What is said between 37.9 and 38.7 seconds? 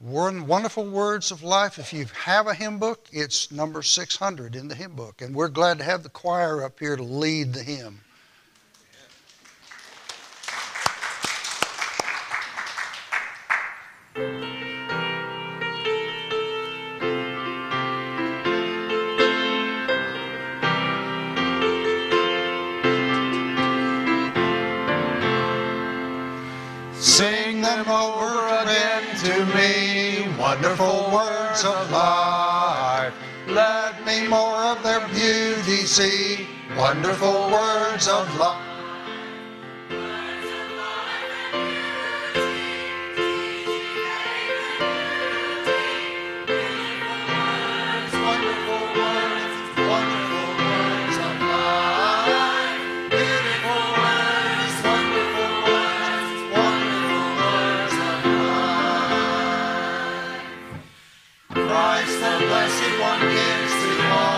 of life.